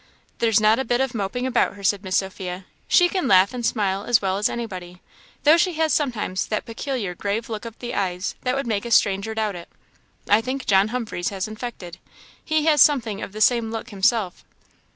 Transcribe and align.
"There's 0.39 0.59
not 0.59 0.79
a 0.79 0.83
bit 0.83 0.99
of 0.99 1.13
moping 1.13 1.45
about 1.45 1.75
her," 1.75 1.83
said 1.83 2.03
Miss 2.03 2.17
Sophia. 2.17 2.65
"She 2.87 3.07
can 3.07 3.27
laugh 3.27 3.53
and 3.53 3.63
smile 3.63 4.03
as 4.03 4.19
well 4.19 4.39
as 4.39 4.49
anybody; 4.49 4.99
though 5.43 5.57
she 5.57 5.73
has 5.73 5.93
sometimes 5.93 6.47
that 6.47 6.65
peculiar 6.65 7.13
grave 7.13 7.49
look 7.49 7.65
of 7.65 7.77
the 7.77 7.93
eyes 7.93 8.33
that 8.41 8.55
would 8.55 8.65
make 8.65 8.83
a 8.85 8.89
stranger 8.89 9.35
doubt 9.35 9.53
it. 9.55 9.69
I 10.27 10.41
think 10.41 10.65
John 10.65 10.87
Humphreys 10.87 11.29
has 11.29 11.47
infected; 11.47 11.99
he 12.43 12.65
has 12.65 12.81
something 12.81 13.21
of 13.21 13.31
the 13.31 13.41
same 13.41 13.69
look 13.69 13.91
himself." 13.91 14.43